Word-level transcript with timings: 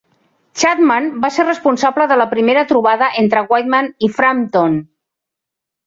Chapman 0.61 1.09
va 1.25 1.31
ser 1.35 1.45
responsable 1.45 2.09
de 2.13 2.19
la 2.23 2.27
primera 2.33 2.65
trobada 2.73 3.13
entre 3.27 3.47
Wyman 3.53 3.95
i 4.09 4.15
Frampton. 4.19 4.85